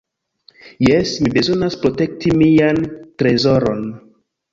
"Jes, 0.85 1.09
mi 1.25 1.31
bezonas 1.35 1.77
protekti 1.83 2.31
mian 2.39 2.81
trezoron." 3.23 3.85